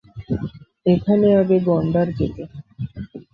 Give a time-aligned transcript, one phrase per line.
[0.85, 2.51] এখানে আগে গণ্ডার দেখা যেত।